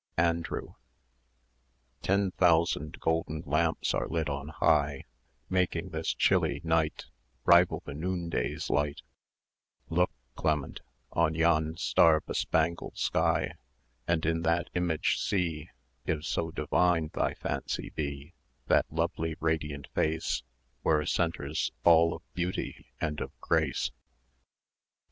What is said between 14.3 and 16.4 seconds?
that image see, If